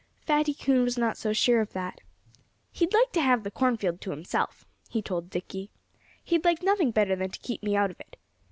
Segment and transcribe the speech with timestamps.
[0.25, 2.01] Fatty Coon was not so sure of that.
[2.71, 5.69] "He'd like to have the cornfield to himself," he told Dickie.
[6.23, 8.17] "He'd like nothing better than to keep me out of it.